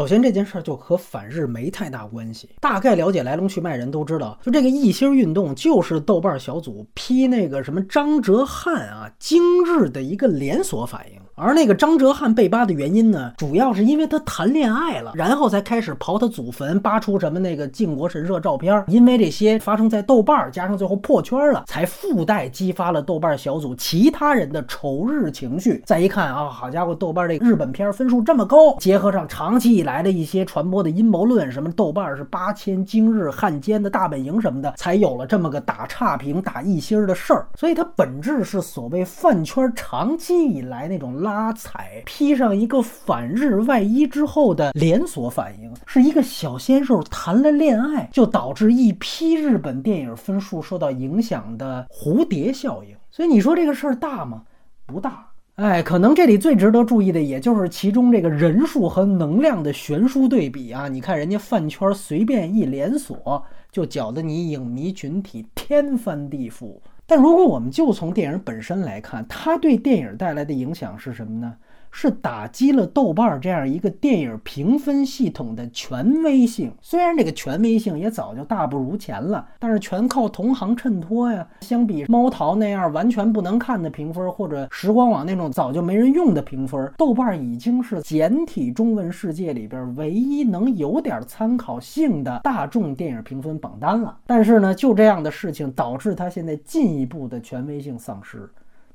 [0.00, 2.48] 首先这件事儿就和反日没太大关系。
[2.58, 11.20] 大概了解来龙去脉人都知道，就这个一心运动就是豆瓣小组批那个什么张哲瀚啊今日的一个连锁反应。
[11.40, 18.84] 而那个张哲瀚被扒的原因呢，主要是因为他谈恋爱了，然后才开始刨他祖坟，扒出什么那个靖国神社照片。
[18.88, 25.82] 因为这些发生在豆瓣，加上最后破圈了，才附带激发了豆瓣小组其他人的仇日情绪。
[25.86, 37.46] 再一看啊，好家伙，豆瓣这日本片分数这么高，结合上长期以来的一些传播的阴谋论，什么豆瓣是八千今日汉奸的大本营什么的，才有了这么个打差评、打一星的事儿。
[37.56, 52.96] 所以它本质是所谓饭圈长期以来那种拉拉踩，披上一个反日外衣之后的连锁反应，是一个小鲜肉谈了恋爱，就导致一批日本电影分数受到影响的蝴蝶效应。
[53.12, 54.42] 所以你说这个事儿大吗？
[54.86, 55.28] 不大。
[55.54, 60.88] 哎，可能这里最值得注意的，也就是其中这个人数和能量的悬殊对比啊！
[60.88, 66.78] 你看人家饭圈随便一连锁，就搅得你影迷群体天翻地覆。
[67.10, 71.56] 但如果我们就从电影本身来看，它对电影带来的影响是什么呢？
[71.90, 76.72] 是打击了豆瓣这样一个电影评分系统的权威性。
[76.80, 81.46] 虽然这个权威性也早就大不如前了，但是全靠同行衬托呀。
[81.60, 94.16] 相比猫淘那样完全不能看的评分，或者时光网那种早就没人用的评分，豆瓣已经是简体中文世界里边唯一能有点参考性的大众电影评分榜单了。
[94.26, 98.48] 但是呢，就这样的事情导致它现在进一步的权威性丧失。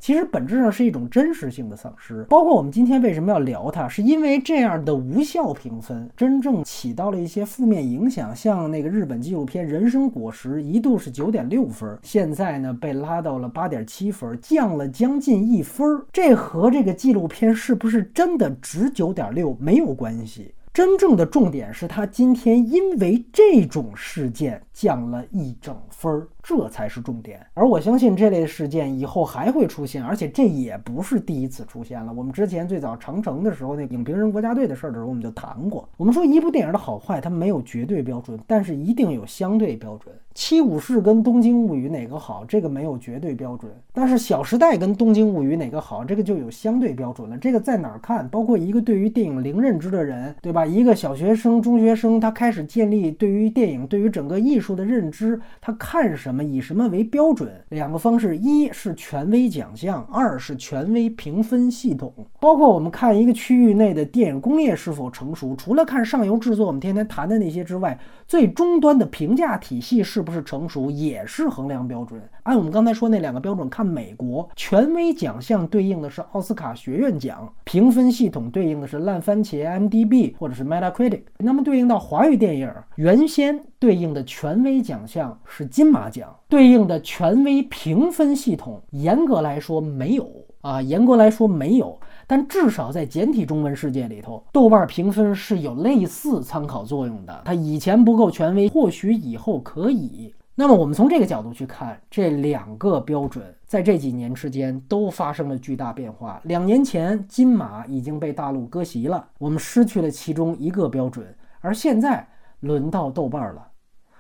[0.06, 8.36] 其实本质上是一种真实性的丧失，包括我们今天为什么要聊它，是因为这样的无效评分真正起到了一些负面影响。
[8.36, 16.00] 像那个日本纪录片《人生果实》，一度是九点六分，现在呢被拉到了八点七分，降了将近一分。
[16.14, 20.54] 这和这个纪录片是不是真的值九点六没有关系。
[20.72, 26.28] 真正的重点是他今天因为这种事件降了一整分儿。
[26.48, 32.14] 这才是重点，而我相信这类事件以后还会出现，而且这也不是第一次出现了。
[32.14, 35.90] 我们之前最早长城的时候，那影评人国家队的事儿的时候，我们就谈过。
[35.98, 40.14] 我们说一部电影的好坏，它没有绝对标准，但是一定有相对标准。
[40.38, 42.46] 《七武士》跟《东京物语》哪个好？
[42.46, 46.06] 这个没有绝对标准，但是《小时代》跟《东京物语》哪个好？
[46.06, 47.38] 这个就有相对标准了。
[47.38, 48.28] 这个在哪儿看？
[48.30, 50.64] 包括一个对于电影零认知的人，对吧？
[50.64, 56.35] 一个小学生、中学生，他开始建立对于电影、对于整个艺术的认知，他看什么？
[56.44, 57.50] 以什么为标准？
[57.70, 62.14] 两个方式，一是权威奖项，二是权威评分系统。
[62.40, 72.22] 包括我们看一个区域内的电影工业是否成熟，除了看上游制作，我们天天谈的那些之外，最终端的评价体系是不是成熟，也是衡量标准。
[72.44, 81.22] 按我们刚才说那两个标准看，美国权威奖项对应的是奥斯卡学院奖，评分系统对应的是烂番茄 MDB 或者是 Metacritic。
[81.40, 90.30] 那么对应到华语电影，原先对应的权威奖项是金马奖，对应的权威评分系统，严格来说没有
[90.62, 92.00] 啊，严格来说没有。
[92.28, 97.42] 但至少在简体中文世界里头，豆瓣评分是有类似参考作用的。
[97.46, 100.34] 它以前不够权威，或许以后可以。
[100.56, 106.40] 那么我们从这个角度去看，这两个标准在这几年之间都发生了巨大变化。
[106.46, 111.28] 两年前，金马已经被大陆割席了，我们失去了其中一个标准，
[111.60, 112.26] 而现在
[112.62, 113.68] 轮到豆瓣了。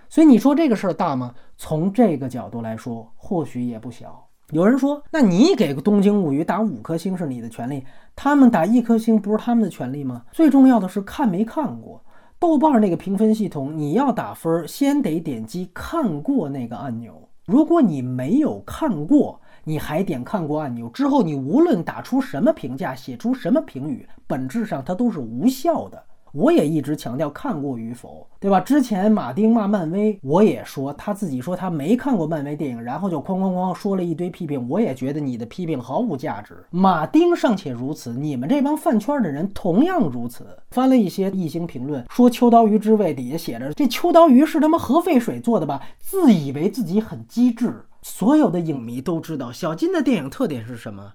[0.09, 1.33] 所以你说这个事儿大吗？
[1.57, 4.27] 从这个角度来说，或许也不小。
[4.51, 7.83] 有人说，那你给个《东京物语》打五颗星是你的权利，
[8.16, 10.23] 他们打一颗星不是他们的权利吗？
[10.31, 12.03] 最重要的是看没看过。
[12.38, 17.27] 豆瓣那个评分系统，你要打分，先得点击看过那个按钮。
[17.45, 26.03] 如果你没有看过，你还点看过按钮之后，你无论打出什么评价，写出什么评语，本质上它都是无效的。
[26.35, 28.59] 我也一直强调看过与否，对吧？
[28.59, 34.68] 之前马丁骂漫威，我也说他自己说他没看过漫威电影，然后就哐哐哐说了一堆批评。
[34.68, 36.53] 我也觉得你的批评毫无价值。
[36.72, 40.46] 马丁尚且如此，你们这帮饭圈的人同样如此。
[40.72, 45.82] 翻了一些异星评论，说秋刀鱼之味底下写着这秋刀鱼是他妈核废水做的吧？
[45.97, 47.85] 自以为自己很机智。
[48.02, 51.14] 所有的影迷都知道，小金的电影特点是什么？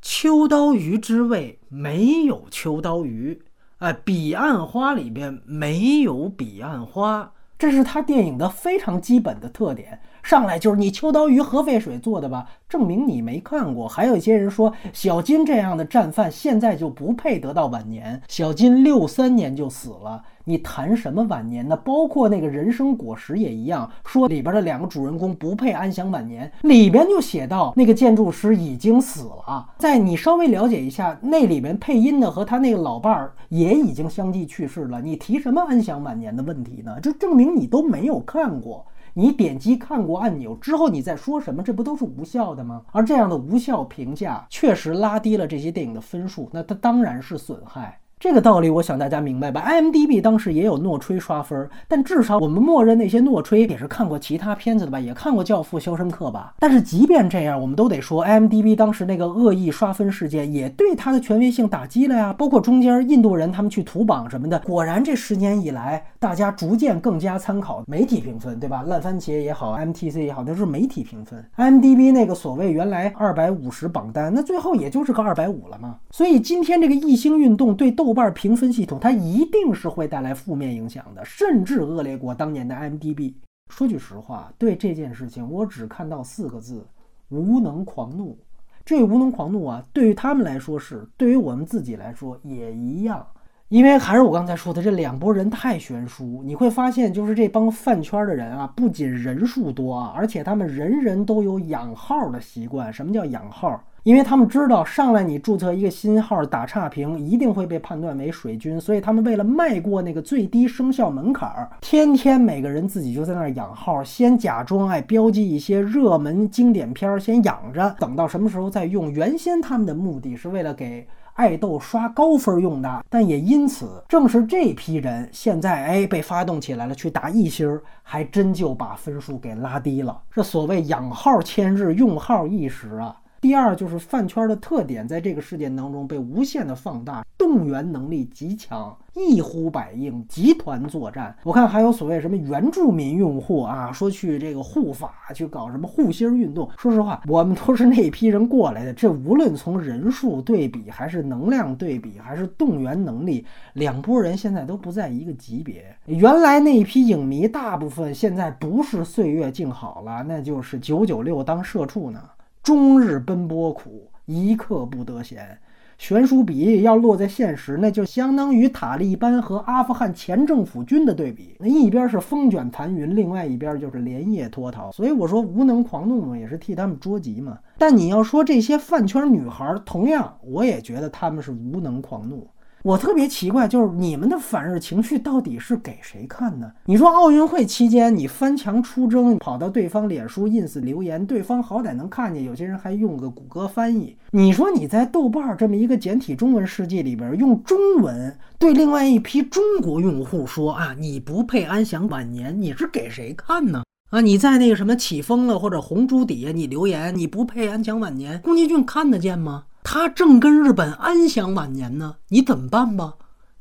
[0.00, 3.42] 秋刀鱼之味没有秋刀鱼。
[3.82, 10.00] 哎，彼岸花里边没有彼岸花，这是他电影的非常基本的特点。
[10.22, 13.88] 上来就是你秋刀鱼核废水做的吧，证明你没看过。
[13.88, 21.76] 还有一些人说小金这样的战犯现在就不配得到晚年，小金六三年就死了，你谈什么晚年呢？
[21.76, 29.68] 包括那个人生果实也一样，说里边的两个主人公不配安享晚年，里边就写到那个建筑师已经死了。
[29.78, 35.00] 在你稍微了解一下，那里面配音的和他那个老伴儿也已经相继去世了。
[35.00, 37.00] 你提什么安享晚年的问题呢？
[37.00, 38.86] 就证明你都没有看过。
[39.14, 42.82] 你点击看过按钮之后，你再说什么，这不都是无效的吗？
[42.92, 47.98] 而这样的无效评价确实拉低了这些电影的分数，那它当然是损害。
[48.22, 56.54] 这个道理，我想大家明白吧？IMDB 当时也有诺吹刷分，但至少我们默认那些诺吹也是看过其他片子的吧，也看过《教父》《肖申克》吧。
[56.60, 62.32] 但是即便这样，我们都得说，IMDB 当时那个恶意刷分事件也对它的权威性打击了呀。
[62.32, 68.84] 包括中间印度人他们去屠榜什么的，果然这十年以来，大家逐渐更加参考媒体评分，对吧？
[68.86, 71.44] 烂番茄也好，MTC 也好，那是媒体评分。
[71.56, 75.96] IMDB 那个所谓原来二百五十榜单，那最后也就是个二百五了嘛。
[76.12, 78.11] 所以今天这个异星运动对豆。
[78.12, 83.32] 豆瓣评分系统，它一定是会带来负面影响的，甚至恶劣过当年的 IMDB。
[83.70, 86.86] 说句实话，对这件事情，我只看到四个字：
[87.30, 88.38] 无能狂怒。
[88.84, 93.26] 这无能狂怒啊，对于他们来说是，对于我们自己来说也一样。
[93.70, 96.42] 因为还是我刚才说的，这两拨人太悬殊。
[96.44, 102.92] 你会发现，就是这帮饭圈的人啊，不仅人数多啊，而且他们人人都有养号的习惯。
[102.92, 103.82] 什么叫养号？
[104.04, 119.08] 因为他们知道上来你注册一个新号打差评一定会被判断为水军，所以他们为了迈过那个最低生效门槛儿，天天每个人自己就在那儿养号，先假装爱标记一些热门经典片儿，先养着，等到什么时候再用。
[119.12, 130.20] 原先他们的目的是为了给爱豆刷高分用的，但也因此，正是这批人现在哎被发动起来了，去打一星儿，还真就把分数给拉低了。
[130.32, 133.14] 这所谓养号千日，用号一时啊。
[133.42, 141.36] 第二就是饭圈的特点，在这个事件当中被无限的放大，动员能力极强，一呼百应，集团作战。
[141.42, 146.70] 我看还有所谓什么原住民用户啊，说去这个护法，去搞什么护心运动。
[146.78, 155.84] 说实话，我们都是那批人过来的，这无论从人数对比，还是能量对比，还是动员能力，两拨人现在都不在一个级别。
[156.06, 162.20] 原来那一批影迷，大部分现在不是岁月静好了，那就是九九六当社畜呢。
[162.62, 165.58] 终日奔波苦，一刻不得闲。
[165.98, 171.54] 悬殊比要落在现实，那就相当于塔利班和阿富汗前政府军的对比。
[171.60, 174.90] 那一边是风卷残云，另外一边就是连夜脱逃。
[174.90, 177.58] 所以我说无能狂怒嘛，也是替他们捉急嘛。
[177.78, 182.48] 但你要说这些饭圈女孩，同样我也觉得他们是无能狂怒。
[182.82, 186.72] 我特别奇怪，就是你们的反日情绪到底是给谁看呢？
[186.86, 194.16] 你说奥运会期间你翻墙出征，跑到对方脸书、ins 留言，对方好歹能看见，有些人还用个谷歌翻译。
[194.32, 203.84] 你说你在豆瓣这么一个简体中文世界里边，用中文对另外一批中国用户说啊，你不配安享晚年，你是给谁看呢？
[204.10, 209.64] 啊，你在那个什么起风了或者红猪底下你留言，你不配安享晚年，宫崎骏看得见吗？
[209.82, 213.14] 他正跟日本安享晚年呢，你怎么办吧？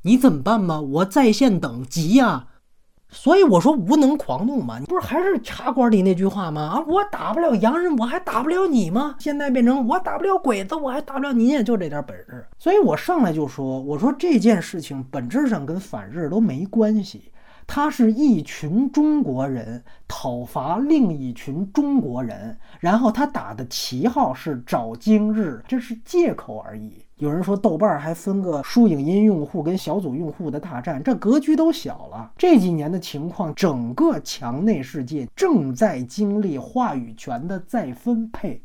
[0.04, 0.80] 你怎么办吧？
[0.80, 2.48] 我在线等，急呀！
[3.14, 6.62] 所以我说无能狂怒嘛，不是还是茶馆里那句话吗？
[6.62, 9.16] 啊，我打不了洋人，我还打不了你吗？
[9.20, 12.48] 现在变成我打不了鬼子，我还打不了你，也就这点本事。
[12.58, 17.32] 所以我上来就说，我说这件事情本质上跟反日都没关系。
[17.66, 27.04] 他是一群中国人讨伐另一群中国人，然后他打的旗号是找今日，这是借口而已。
[27.18, 32.32] 有人说豆瓣还分个输影音用户跟小组用户的大战，这格局都小了。
[32.36, 38.62] 这几年的情况，整个墙内世界正在经历话语权的再分配。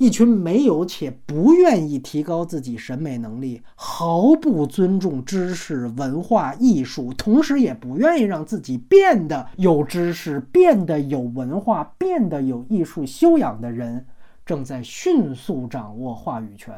[0.00, 14.06] 一群没有且不愿意提高自己审美能力，毫不尊重知识、文化艺术，同时也不愿意让自己变得有知识、变得有文化、变得有艺术修养的人，
[14.46, 16.74] 正在迅速掌握话语权。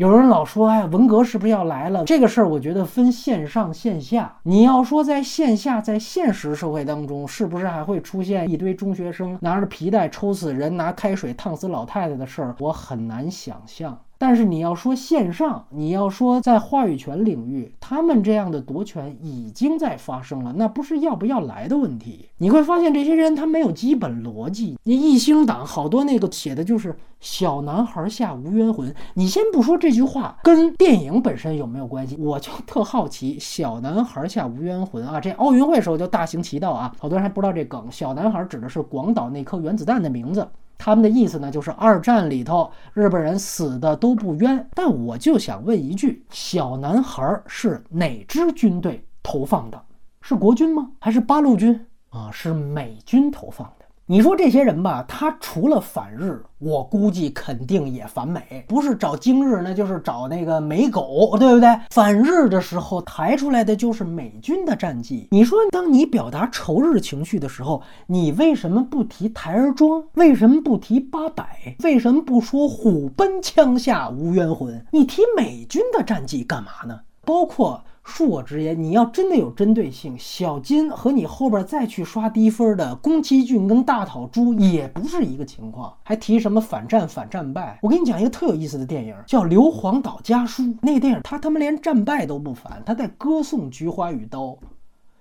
[0.00, 2.06] 有人老说，哎，文革是不是要来了？
[2.06, 4.34] 这个事儿，我觉得分线上线下。
[4.44, 12.56] 你要说在线下，在现实社会当中，是不是还会出现一堆中学生拿着皮带抽死人、拿开水烫死老太太的事儿？
[12.60, 13.98] 我很难想象。
[14.20, 22.28] 但是你要说线上，你要说在话语权领域，他们这样的夺权已经在发生了，那不是要不要来的问题。
[22.36, 24.76] 你会发现这些人他没有基本逻辑。
[24.82, 28.94] 你一星党好多那个写的就是小男孩下无冤魂。
[29.14, 35.18] 你先不说这句话跟电影本身有没有关系，我就特好奇，小男孩下无冤魂啊！
[35.18, 37.90] 这奥运会时候就大行其道啊，好多人还不知道这梗。
[37.90, 40.46] 小男孩指的是广岛那颗原子弹的名字。
[40.82, 44.66] 他们的意思呢，就是二战里头日本人死的都不冤。
[44.74, 49.84] 但我就想问一句：小男孩是哪支军队投放的？
[50.22, 50.90] 是国军吗？
[50.98, 52.30] 还是八路军啊？
[52.32, 53.79] 是美军投放的。
[54.10, 61.68] 你说这些人吧，他除了反日，我估计肯定也反美，不是找京日，那就是找那个美狗，对不对？
[61.90, 65.28] 反日的时候抬出来的就是美军的战绩。
[65.30, 70.02] 你说，当你表达仇日情绪的时候，你为什么不提台儿庄？
[70.14, 71.76] 为什么不提八百？
[71.84, 74.84] 为什么不说虎奔枪下无冤魂？
[74.90, 76.98] 你提美军的战绩干嘛呢？
[77.24, 77.80] 包括。
[78.04, 85.94] 恕我直言，你要真的有针对性，小金和你后边再去刷低分的宫崎骏跟大岛渚也不是一个情况。
[86.02, 87.78] 还提什么反战反战败？
[87.82, 90.62] 我跟你讲一个特有意思的电影，叫《硫磺岛家书》。
[90.82, 94.56] 那个电影他他妈连战败都不反，他在歌颂菊花与刀。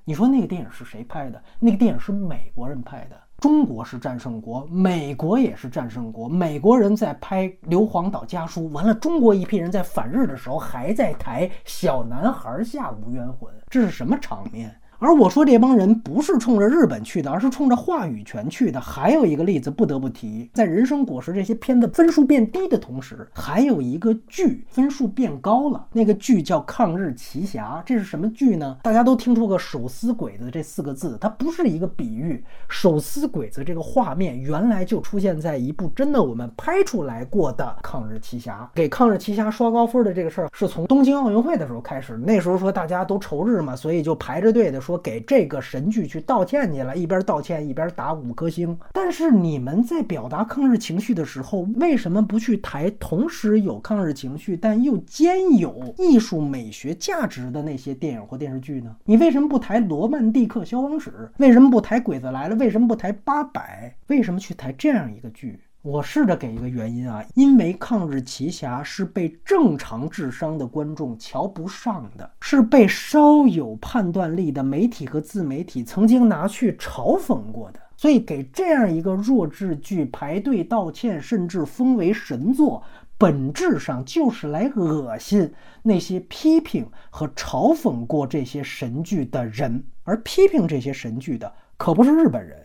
[0.05, 1.43] 你说那个电影是谁拍的？
[1.59, 3.15] 那个电影是美国人拍的。
[3.39, 6.27] 中国是战胜国，美国也是战胜国。
[6.27, 14.78] 美国人在拍《硫磺岛家书》，完了，中国一批人在反日的时候还在抬“小男孩下无冤魂”，这是什么场面？
[14.99, 18.81] 而我说这帮人不是冲着日本去的，而是冲着话语权去的。
[18.81, 25.87] 还有一个例子不得不提，在《人生果实》这些片子分数变低的同时，还有一个剧分数变高了。
[25.93, 28.77] 那个剧叫《抗日奇侠》，这是什么剧呢？
[28.83, 32.43] 大家都听说过“手撕鬼子”这四个字，它不是一个比喻。
[32.67, 38.69] 手撕鬼子这个画面原来就出现在一部真的我们拍出来过的《抗日奇侠》。
[38.75, 42.17] 给《抗日奇侠》刷高分的这个事儿，是从东京奥运会的时候开始。
[42.17, 44.81] 那时候说大家都仇日嘛，所以就排着队的。
[44.89, 48.75] 说给这个神剧去道歉去了，一边道歉一边打五颗星。
[48.91, 58.95] 但是你们在表达抗日情绪的时候，为什么不去抬同时有抗日情绪但又兼有艺术美学价值的那些电影或电视剧呢？
[59.05, 61.11] 你为什么不抬《罗曼蒂克消亡史》？
[61.37, 62.55] 为什么不抬《鬼子来了》？
[62.59, 63.95] 为什么不抬《八百》？
[64.07, 65.59] 为什么去抬这样一个剧？
[65.89, 82.83] 我试着给一个原因啊，因为《抗日奇侠》是被正常智商的观众瞧不上的，是被稍有判断力的媒体和自媒体曾经拿去嘲讽过的，所以给这样一个弱智剧排队道歉，甚至封为神作，
[83.17, 92.63] 本质上就是来恶心那些批评和嘲讽过这些神剧的人，而批评这些神剧的可不是日本人，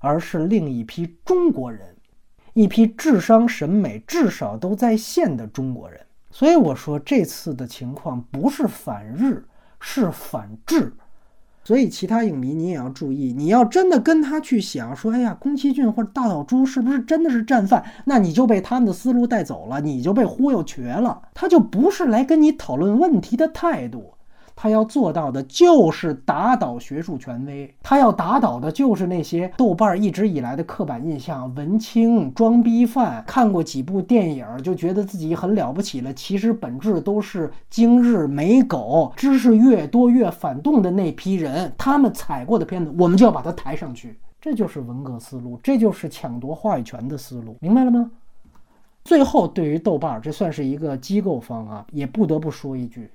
[0.00, 1.93] 而是另一批中国人。
[2.54, 9.44] 一批智商审美至少都在线的中国人，所以我说这次的情况不是反日，
[9.80, 10.92] 是反智。
[11.66, 17.84] 所以其他影迷你也要注意，你要真的跟他去想说，哎呀，宫崎骏或者大岛渚是不是真的是战犯？
[18.04, 24.13] 那你就被他们的思路带走了，你就被忽悠瘸了，他就不是来跟你讨论问题的态度。
[24.56, 41.72] 他要做到的就是打倒学术权威，他要打倒的就是那些豆瓣一直以来的刻板印象：文青、装逼犯，看过几部电影就觉得自己很了不起了，其实本质都是精日美狗，知识越多越反动的那批人。
[41.76, 44.18] 他们踩过的片子，我们就要把它抬上去。
[44.40, 48.10] 这就是文革思路，这就是抢夺话语权的思路，明白了吗？
[49.02, 53.10] 最后，对于豆瓣儿，这算是一个机构方啊，也不得不说一句。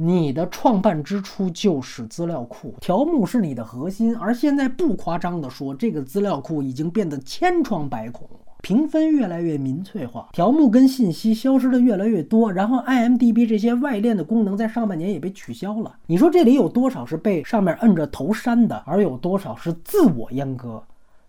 [0.00, 8.28] 你的创办之初就是资料库，条目是你的核心，而现在不夸张地说，这个资料库已经变得千疮百孔，
[8.62, 15.96] 评分越来越民粹化，条目跟信息消失的越来越多，然后 IMDB 这些外链的功能在上半年也被取消了。
[16.06, 20.80] 你说这里有多少是被上面摁着头删的，而有多少是自我阉割？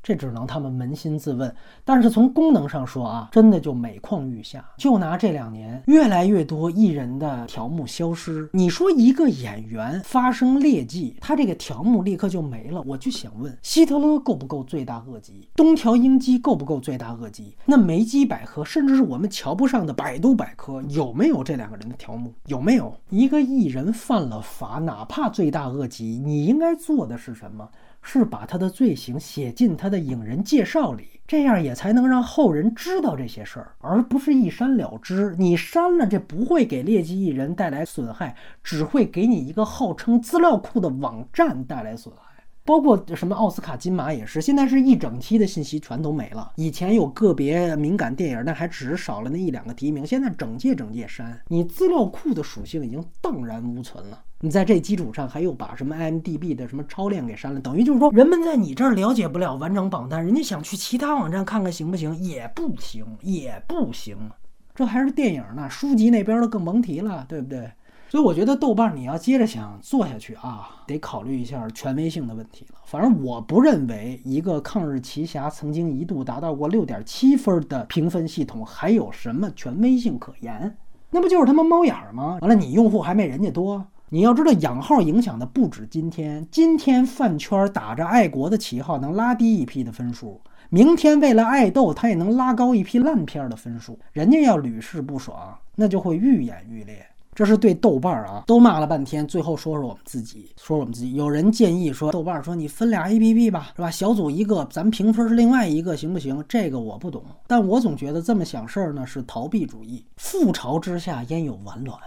[0.10, 4.68] 这只能他们扪心自问，但是从功能上说啊，真的就每况愈下。
[4.76, 12.82] 就拿这两年越来越多艺人的条目消失，你说一个演员发生劣迹，他这个条目立刻就没了。
[12.88, 15.48] 我就想问，希特勒够不够罪大恶极？
[15.56, 17.56] 东条英机够不够罪大恶极？
[17.64, 22.34] 那梅基百科，甚至是我们瞧不上的百度百科，有没有这两个人的条目？
[22.48, 27.70] 有没有一个艺人犯了法，哪怕罪大恶极，你应该做的是什么？
[28.02, 35.36] 是把他的罪行写进他的影人介绍里，这样也才能让后人知道这些事儿，而不是一删了之。
[35.38, 42.29] 你删了，这不会给劣迹艺人带来损害，只会给你一个号称资料库的网站带来损害。
[42.70, 46.52] 包括什么奥斯卡金马也是，现在是一整期的信息全都没了。
[46.56, 54.24] 以前有个别敏感电影，但还只是少了那一两个提名，现在整届整届删，你资料库的属性已经荡然无存了。
[54.42, 62.16] 你在这基础上还又把什么 IMDB 的什么超链给删了，等于就是说人们在你这儿了解不了完整榜单，人家想去其他网站看看行不行？
[62.18, 64.16] 也不行，也不行。
[64.76, 67.72] 这还是电影呢，书籍那边的更甭提了，对不对？
[68.10, 72.80] 所以我觉得豆瓣你要接着想做下去啊，得考虑一下权威性的问题了。
[72.86, 80.76] 反正我不认为一个《抗日奇侠》曾经一度达到过六点七分的评分系统还有什么权威性可言？
[81.12, 82.40] 那不就是他妈猫眼儿吗？
[82.42, 83.86] 完了，你用户还没人家多。
[84.10, 86.48] 你要知道，养号影响的不止今天。
[86.50, 94.00] 今天饭圈打着爱国的旗号，能拉低一批的分数；明天为了爱豆，他也能拉高一批烂片的分数。
[94.14, 97.06] 人家要屡试不爽，那就会愈演愈烈。
[97.40, 101.14] 这是对豆瓣儿啊，都骂了半天，最后说说我们自己，说说我们自己。
[101.14, 103.90] 有人建议说，豆瓣儿说你分俩 APP 吧，是吧？
[103.90, 106.44] 小组一个，咱评分是另外一个，行不行？
[106.50, 110.06] 这个我不懂，但我总觉得这么想事儿呢是逃避主义。
[110.18, 111.98] 覆巢之下焉有完卵？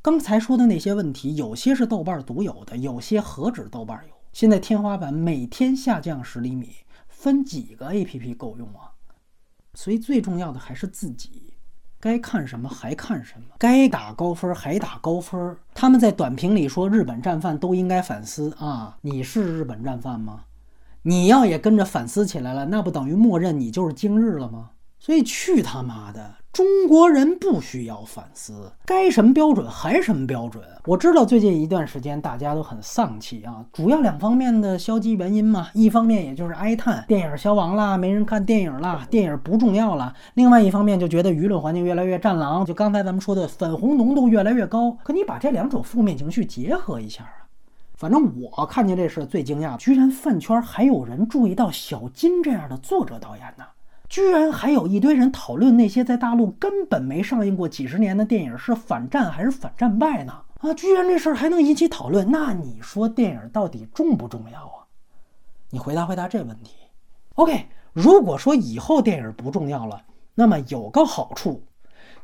[0.00, 4.14] 刚才说的那些问题，有些是豆瓣儿独有的，有些何止豆瓣儿有。
[4.32, 6.68] 现在天花板每天下降十厘米，
[7.08, 8.94] 分几个 APP 够用啊？
[9.74, 11.54] 所以最重要的还是自己，
[12.06, 15.56] 该看什么还看什么，该打高分还打高分。
[15.74, 20.42] 他们在短评里说日本战犯都应该反思啊，你是日本战犯吗？
[21.02, 24.70] 你要也跟着反思起来了，那不等于默认你就是今日了吗？
[25.00, 26.36] 所以去他妈的！
[26.56, 30.64] 中国人不需要反思，该什么标准还什么标准。
[30.86, 35.68] 我知道最近一段时间大家都很丧气啊，主要两方面的消极原因嘛。
[35.74, 44.96] 一方面也就是哀叹电影消亡了，没人看电影了，电影不重要了；另外一方面就觉得舆论环境越来越战狼，就刚才咱们说的粉红浓度越来越高。
[45.02, 47.44] 可你把这两种负面情绪结合一下啊，
[47.98, 53.64] 反正我看见这事最惊讶，居然饭圈还有人注意到小金这样的作者导演呢。
[54.08, 60.32] 居然还有一堆人讨论那些在大陆根本没上映过几十年的电影是反战还是反战败呢？
[60.60, 64.86] 啊，居然这事儿还能引起讨论，那你说电影到底重不重要啊？
[65.70, 66.74] 你回答回答这问题。
[67.34, 70.02] OK，如果说以后电影不重要了，
[70.34, 71.62] 那么有个好处，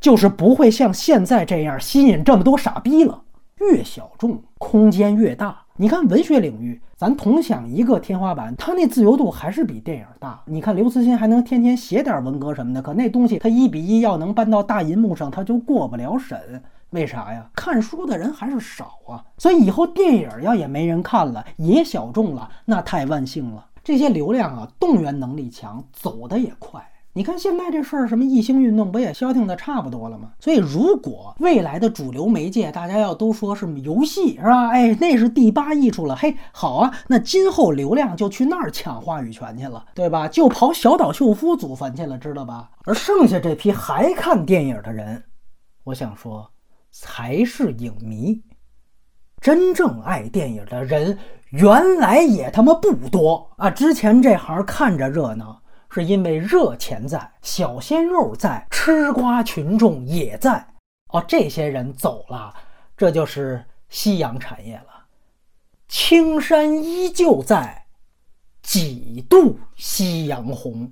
[0.01, 3.23] 就是不会像现在这样吸引这么多傻逼了。
[3.59, 5.62] 越小众，空间越大。
[5.77, 10.43] 你看文学领域，咱同享一个天花板，它那自由度还是比电影大。
[10.45, 16.63] 你看刘慈欣还能天天写点文革什么的，可那东西他一比一要能搬到大银幕上，他就过不了审。
[16.91, 17.49] 为啥呀？
[17.55, 19.25] 看书的人还是少啊。
[19.39, 23.65] 所以以后电影要也没人看了，也小众了，那太万幸了。
[23.83, 26.87] 这些流量啊，动员能力强，走的也快。
[27.15, 30.33] 你看现在这事儿，什么异星运动不也消停的差不多了吗？
[30.41, 34.69] 所以如果未来的主流媒介大家要都说是游戏是吧？
[34.71, 36.17] 哎，那是第八艺术了。
[36.17, 40.27] 嘿，好啊，那今后流量就去那儿抢话语权去了，对吧？
[40.27, 42.71] 就跑小岛秀夫祖坟去了，知道吧？
[42.87, 45.23] 而剩下这批还看电影的人，
[45.85, 46.51] 我想说，
[46.91, 48.43] 才是影迷。
[49.39, 51.19] 真正爱电影的人
[51.51, 53.69] 原来也他妈不多啊！
[53.69, 55.62] 之前这行看着热闹。
[55.95, 60.67] 是因为热钱在，小鲜肉在，吃瓜群众也在
[61.09, 61.23] 哦。
[61.29, 62.55] 这些人走了，
[62.97, 65.05] 这就是夕阳产业了。
[65.89, 67.87] 青山依旧在，
[68.63, 70.91] 几度夕阳红。